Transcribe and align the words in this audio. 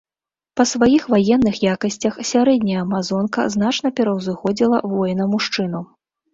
Па 0.61 0.65
сваіх 0.69 1.03
ваенных 1.13 1.59
якасцях 1.73 2.17
сярэдняя 2.31 2.81
амазонка 2.87 3.47
значна 3.59 3.95
пераўзыходзіла 4.03 4.83
воіна-мужчыну. 4.99 5.87